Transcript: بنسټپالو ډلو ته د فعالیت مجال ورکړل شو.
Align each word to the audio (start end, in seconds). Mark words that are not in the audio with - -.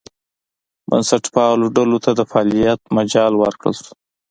بنسټپالو 0.89 1.65
ډلو 1.75 1.97
ته 2.05 2.11
د 2.15 2.21
فعالیت 2.31 2.79
مجال 2.97 3.33
ورکړل 3.37 3.73
شو. 3.81 3.93